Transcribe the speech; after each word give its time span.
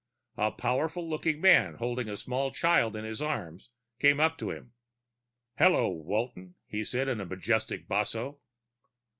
A 0.37 0.49
powerful 0.49 1.07
looking 1.07 1.39
man 1.39 1.75
holding 1.75 2.09
a 2.09 2.17
small 2.17 2.51
child 2.51 2.95
in 2.95 3.05
his 3.05 3.21
arms 3.21 3.69
came 3.99 4.19
up 4.19 4.35
to 4.39 4.49
him. 4.49 4.73
"Hello, 5.59 5.89
Walton," 5.89 6.55
he 6.65 6.83
said 6.83 7.07
in 7.07 7.21
a 7.21 7.25
majestic 7.27 7.87
basso. 7.87 8.39